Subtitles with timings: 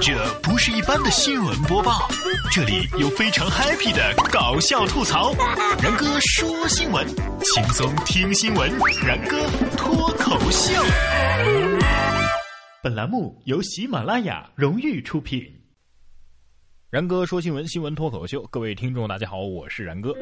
[0.00, 2.08] 这不是一般的新闻播报，
[2.52, 5.32] 这里有非常 happy 的搞笑吐槽。
[5.82, 7.06] 然哥说新闻，
[7.40, 8.70] 轻松听新闻。
[9.04, 9.36] 然哥
[9.76, 10.72] 脱口秀。
[12.82, 15.42] 本栏目由喜马拉雅荣誉出品。
[16.90, 18.46] 然哥说新闻，新闻脱口秀。
[18.50, 20.14] 各位听众，大家好，我是然哥。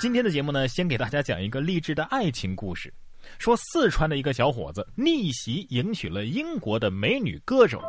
[0.00, 2.92] 今天的节目呢，先给大家讲一个励志的爱情故事。
[3.38, 7.82] 说四川的一个小伙子逆袭迎娶了英国的美女歌手，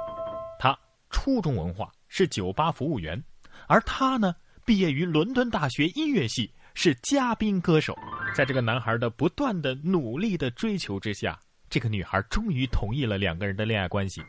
[1.10, 3.22] 初中文化，是酒吧服务员，
[3.68, 7.98] 而他呢，毕业于伦敦大学音乐系，是嘉宾歌手。
[8.36, 11.40] 在这个男孩的不断的努力的追求之下，
[11.70, 14.22] 这个女孩终于同意了两个人的恋爱关系。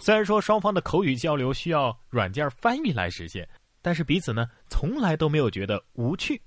[0.00, 3.48] 虽然说双方的口语交流需要软件翻译来实现，
[3.82, 6.40] 但是彼此呢，从来都没有觉得无趣。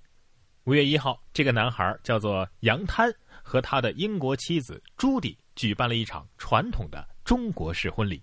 [0.65, 3.13] 五月一号，这个男孩叫做杨滩。
[3.41, 8.21] 和他的英国妻子朱迪举办了一场传统的中国式婚礼。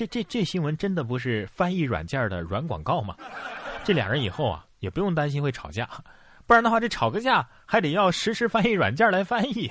[0.00, 3.14] 这这这新闻真的不是翻译软件的软广告吗？
[3.84, 5.86] 这俩人以后啊也不用担心会吵架，
[6.46, 9.70] 不然的话这吵个架还得要实时翻译软件来翻译。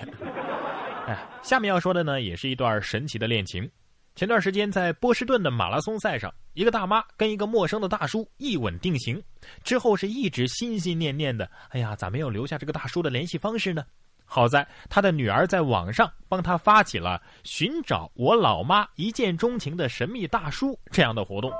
[1.07, 3.67] 哎，下面要说的呢也是一段神奇的恋情。
[4.13, 9.19] 前段时间在波士顿的马拉松赛上，一个大妈跟一个陌生的大叔一吻定情，
[9.63, 11.49] 之后是一直心心念念的。
[11.69, 13.83] 哎呀，咋没有留下这个大叔的联系方式呢？
[14.31, 21.51] 好在他的女儿在网上帮他发起了寻找我老妈一见钟情的神秘大叔这样的活动，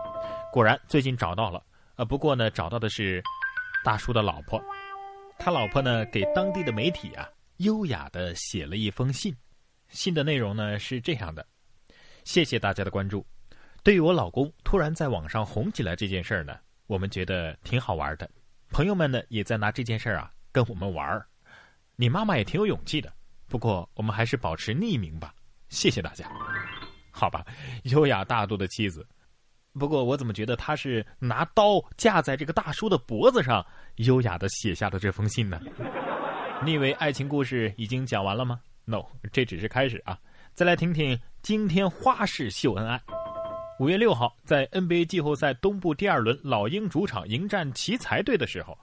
[0.53, 1.64] 果然最近找到了。
[1.95, 3.23] 呃，不过呢，找到的是
[3.84, 4.62] 大叔的老婆。
[5.40, 9.36] 他老婆呢给当地的媒体啊优雅的写了一封信，
[9.88, 11.44] 信的内容呢是这样的。
[12.23, 13.25] 谢谢大家的关注。
[13.84, 18.30] 对于我老公突然在网上红起来这件事儿呢，我们觉得挺好玩的。
[18.70, 21.25] 朋友们呢也在拿这件事儿啊跟我们玩儿。
[22.02, 23.11] 你妈妈也挺有勇气的，
[23.50, 25.33] 不过我们还是保持匿名吧。
[25.67, 26.31] 谢谢大家。
[27.11, 27.45] 好吧，
[27.83, 29.06] 优雅大度的妻子。
[29.73, 33.66] 不过我怎么觉得她是拿刀架在这个大叔的脖子上，
[33.97, 35.59] 优雅的写下的这封信呢？
[36.63, 39.03] 你以为爱情故事已经讲完了吗？No，
[39.34, 40.18] 这只是开始啊。
[40.53, 42.97] 再来听听今天花式秀恩爱。
[43.78, 48.78] 五月六号，在 NBA 季后赛东部第二轮，老鹰主场迎战奇才队的时候，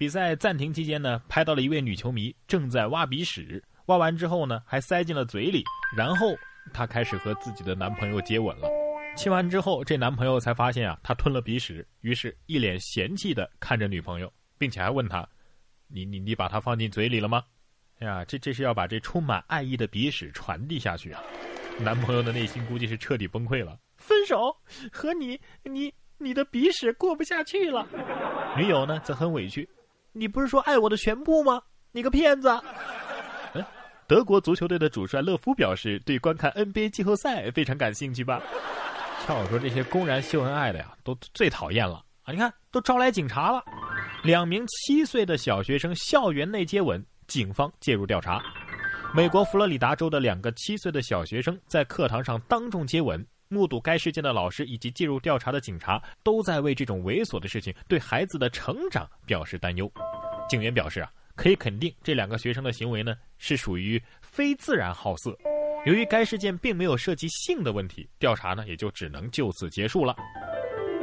[0.00, 5.62] 比赛暂停期间呢，拍到了一位女球迷正在挖鼻屎，挖完之后呢，还塞进了嘴里，
[5.94, 6.34] 然后
[6.72, 8.66] 她开始和自己的男朋友接吻了。
[9.14, 15.28] 亲完之后，这男朋友才发现啊，他吞了鼻屎，于是一脸嫌弃的看着女朋友，并且还问他
[15.86, 17.44] ：“你你你把它放进嘴里了吗？”
[18.00, 21.22] 哎呀，这这是要把这充满爱意的鼻屎传递下去啊！
[21.78, 24.56] 男朋友的内心估计是彻底崩溃了，分手，
[24.90, 27.86] 和你你你的鼻屎过不下去了。
[28.56, 29.68] 女友呢则很委屈，
[30.12, 31.62] 你不是说爱我的全部吗？
[31.92, 32.48] 你个骗子！
[33.54, 33.64] 嗯，
[34.06, 38.42] 德国足球队的主帅勒夫表示对观看 NBA 季后赛非常感兴趣吧？
[39.26, 42.32] 像我说这些公然秀恩爱的呀，都最讨厌了啊！
[42.32, 43.62] 你看都招来警察了，
[44.22, 47.04] 两名七岁的小学生校园内接吻。
[47.26, 48.42] 警方介入调查。
[49.14, 59.90] 美国佛罗里达州的两个七岁的小学生在课堂上当众接吻，目睹该事件的老师以及介入调查的警察都在为这种猥琐的事情对孩子的成长表示担忧。
[60.48, 65.36] 警员表示啊，可以肯定这两个学生的行为呢是属于非自然好色。
[65.84, 70.14] 由于该事件并没有涉及性的问题，调查呢也就只能就此结束了。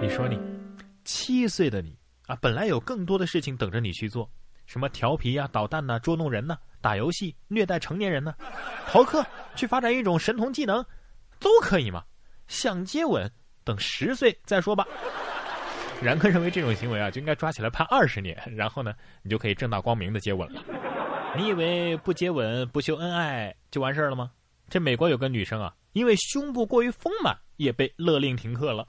[0.02, 0.40] 你说你
[1.04, 1.98] 七岁的你
[2.28, 4.30] 啊，本来有更多的事情等着你去做。
[4.66, 8.34] 什么调皮呀、捣蛋呐、捉弄人呐、打游戏、虐待成年人呢、
[8.88, 10.86] 逃课、去发展一种神童技能，
[11.40, 12.04] 都可以吗？
[12.48, 13.30] 想接吻，
[13.64, 14.86] 等十岁再说吧。
[16.02, 18.94] 然哥认为这种行为啊，就应该抓起来判二十年，然后呢，
[19.24, 20.62] 你就可以正大光明的接吻了。
[21.36, 24.32] 你以为不接吻、不秀恩爱就完事儿了吗？
[24.70, 28.86] 这美国有个女生啊，因为胸部过于丰满，也被勒令停课了。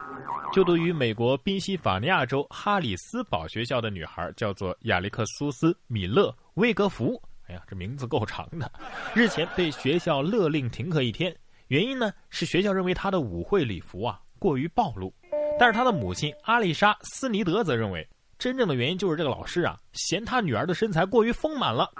[0.52, 7.20] 就读于美国宾夕法尼亚州哈里斯堡学校的女孩叫做亚历克苏斯·米勒·威格福。
[7.48, 8.70] 哎呀，这名字够长的。
[9.14, 11.34] 日前被学校勒令停课一天，
[11.68, 15.14] 原因呢是学校认为她的舞会礼服啊过于暴露。
[15.58, 18.06] 但是她的母亲阿丽莎·斯尼德则认为，
[18.38, 21.90] 真正的原因就是这个老师啊嫌她女儿的身材过于丰满了。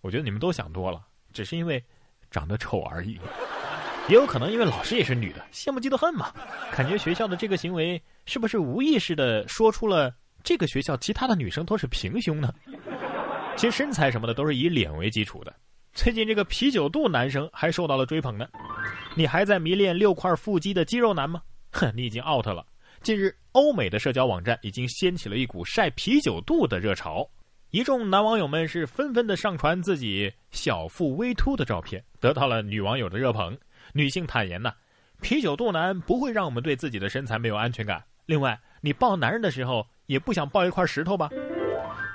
[0.00, 1.00] 我觉得你们都想多了，
[1.32, 1.82] 只是因为
[2.30, 3.18] 长得丑而已。
[4.08, 6.32] 也有可能因为老师也是女的，羡慕嫉妒恨嘛？
[6.72, 10.14] 感觉学校的这个行为是不是无意识的说出了
[10.44, 12.52] 这个学校其他的女生都是平胸呢？
[13.56, 15.52] 其实身材什么的都是以脸为基础的。
[15.96, 18.46] 最近这个啤酒肚男生还受到了追捧呢。
[19.14, 21.42] 你还在迷恋六块腹肌的肌肉男吗？
[21.72, 22.64] 哼，你已经 out 了。
[23.02, 27.26] 近日，欧美的社交网站已经掀起了一股晒啤酒肚的热潮，
[27.70, 33.56] 一众男网友们是纷纷的上传自己小腹微凸的照片，得到了女网友的热捧。
[33.94, 34.74] 女性坦言呢，
[35.22, 38.04] 啤酒肚男不会让我们对自己的身材没有安全感。
[38.26, 41.30] 另外，你抱男人的时候也不想抱一块石头吧？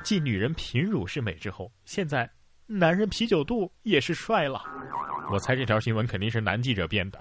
[0.03, 2.29] 继女人贫乳是美之后，现在
[2.73, 4.63] 男人啤酒肚也是帅了。
[5.29, 7.19] 我猜这条新闻肯定是男记者编的。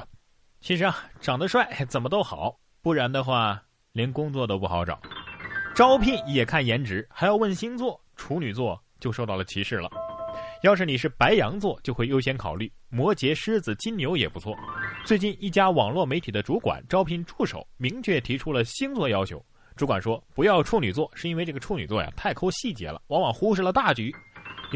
[0.61, 3.61] 其实啊，长得帅怎么都好，不然的话
[3.93, 5.01] 连工作都不好找。
[5.75, 9.91] 招聘也看颜值，还要问星座，处女座就受到了歧视了。
[10.63, 14.55] 要是你是白羊座，就会优先考虑摩羯、狮子、金牛也不错。
[15.05, 19.45] 最近一家网络媒体的主管招聘助手，明确提出了星座要求。
[19.75, 24.15] 主管说不要处女座，是因为这个处女座呀太抠细节了，往往忽视了大局。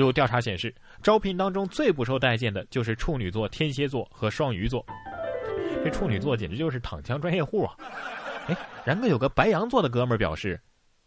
[0.02, 4.84] 有调查显示，招聘当中最不受待见的就是处女座、天蝎座和双鱼座。
[5.84, 7.74] 这处女座简直就是躺枪专业户啊！
[8.48, 10.60] 哎，然哥有个白羊座的哥们儿表示，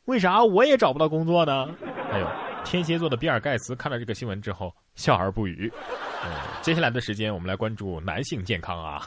[0.06, 1.68] 为啥我也找不到工作呢？
[2.12, 2.28] 还有。
[2.66, 5.72] 天蝎座的比尔盖茨看到这个新闻之后笑而不语。
[6.62, 9.02] 接下来的时间我们来关注男性健康啊。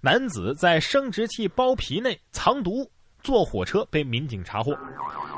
[0.00, 2.90] 男子在生殖器包皮内藏毒，
[3.24, 4.78] 坐火车被民警查获。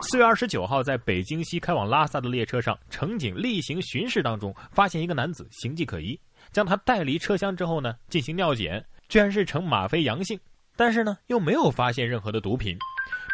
[0.03, 6.21] 四月二十九号，在北京西开往拉萨的列车上，乘警例行巡视当中发现一个男子形迹可疑，
[6.53, 10.39] 将他带离车厢之后呢，进行尿检，居然是呈吗啡阳性，
[10.77, 12.77] 但是呢又没有发现任何的毒品。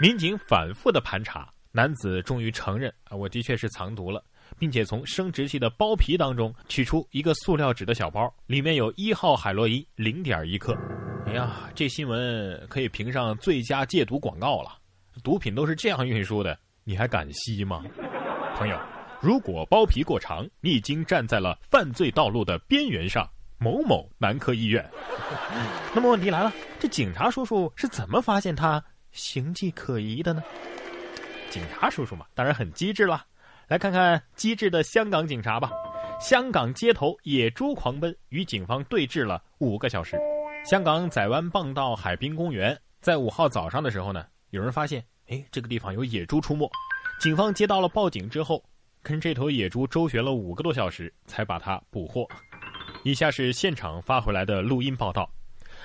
[0.01, 4.23] 民警反复的盘查，男子终于承认啊，我的确是藏毒了。
[4.59, 10.77] 并且从生殖器的包皮当中取出一个塑料纸的小包，里面有一号海洛因零点一克。
[11.33, 14.77] 哎呀，这新闻可以评上最佳戒毒广告了。
[15.25, 17.83] 毒品都是这样运输的，你还敢吸吗？
[18.55, 18.79] 朋友，
[19.19, 23.27] 如果包皮过长，你已经站在了犯罪道路的边缘上。
[23.57, 24.87] 某某男科医院。
[25.95, 30.43] 那么问题来了，这警察叔叔是怎么发现他形迹可疑的呢？
[31.49, 33.25] 警察叔叔嘛，当然很机智了。
[33.69, 35.71] 来看看机智的香港警察吧。
[36.21, 40.15] 香港街头野猪狂奔，与警方对峙了五个小时。
[40.65, 46.71] 香港仔湾傍道海滨公园，在五号早上的时候呢，有人发现，哎，这个地方有野猪出没。
[47.19, 48.63] 警方接到了报警之后，
[49.03, 52.27] 跟这头野猪周旋了五个多小时，才把它捕获。
[53.03, 55.29] 以下是现场发回来的录音报道。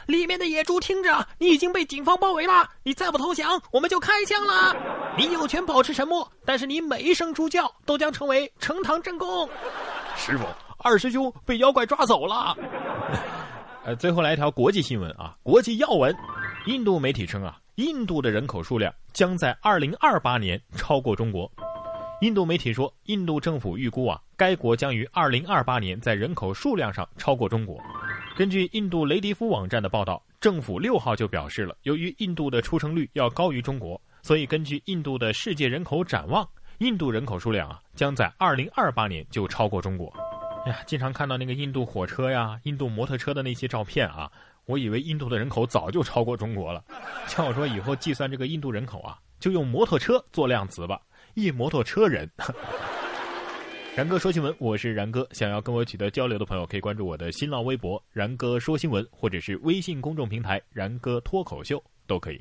[0.06, 4.75] 里面的野猪听着，你已经被警方包围了，你再不投降，我们就开枪了。
[5.18, 9.50] 你有权保持沉默，但是你每一声猪叫都将成为呈堂证供。
[10.15, 10.45] 师傅，
[10.77, 12.56] 二师兄被妖怪抓走了。
[13.87, 16.13] 呃，最后来一条国际新闻啊，国际要闻。
[16.65, 21.49] 印度媒体称啊，印度的人口数量将在二零二八年超过中国。
[22.19, 27.81] 印度媒体说，印度政府预估啊，该国将于二零二八年在人口数量上超过中国。
[28.35, 36.45] 根据印度雷迪夫网站的报道，政府六号就表示了，由于印度的出生率要高于中国，所以根据印度的世界人口展望，
[36.79, 40.13] 印度人口数量啊将在二零二八年就超过中国。
[40.67, 44.31] 呀，经常看到那个印度火车呀、印度摩托车的那些照片啊，
[44.65, 46.83] 我以为印度的人口早就超过中国了。
[47.27, 51.01] 像我说以后计算这个印度人口啊，就用摩托车做量词吧，
[51.33, 52.29] 一摩托车人。
[53.95, 55.27] 然哥说新闻，我是然哥。
[55.31, 62.39] 想要跟我取得交流的朋友，可以关注我的新浪微博“然哥说新闻”，或者是微信公众平台“然哥脱口秀”，都可以。